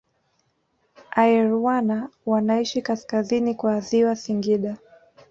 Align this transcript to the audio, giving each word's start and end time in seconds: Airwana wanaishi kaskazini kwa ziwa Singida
Airwana 1.11 2.07
wanaishi 2.25 2.81
kaskazini 2.81 3.55
kwa 3.55 3.79
ziwa 3.79 4.15
Singida 4.15 4.77